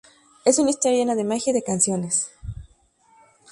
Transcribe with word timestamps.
Es 0.45 0.57
una 0.57 0.71
historia 0.71 0.97
llena 0.97 1.13
de 1.13 1.23
magia 1.23 1.51
y 1.51 1.53
de 1.53 1.61
canciones. 1.63 2.31